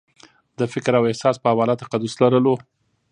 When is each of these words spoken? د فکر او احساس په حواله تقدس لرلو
د 0.59 0.61
فکر 0.73 0.93
او 0.99 1.03
احساس 1.09 1.35
په 1.39 1.47
حواله 1.51 1.79
تقدس 1.83 2.13
لرلو 2.21 2.55